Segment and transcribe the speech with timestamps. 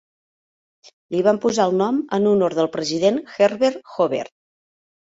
[1.15, 4.27] Li van posar el nom en honor del president Herbert Hoover.